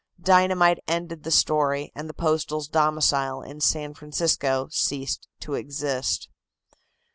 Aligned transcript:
Dynamite 0.19 0.79
ended 0.87 1.21
the 1.21 1.29
story, 1.29 1.91
and 1.93 2.09
the 2.09 2.15
Postal's 2.15 2.67
domicile 2.67 3.43
in 3.43 3.61
San 3.61 3.93
Francisco 3.93 4.67
ceased 4.71 5.27
to 5.41 5.53
exist. 5.53 6.27